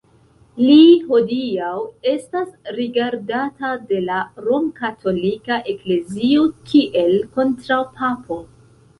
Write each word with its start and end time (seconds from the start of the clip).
Li 0.67 0.83
hodiaŭ 1.09 1.73
estas 2.11 2.47
rigardata 2.77 3.73
de 3.91 3.99
la 4.05 4.21
Romkatolika 4.45 5.59
Eklezio 5.73 6.47
kiel 6.71 7.13
kontraŭpapo. 7.37 8.39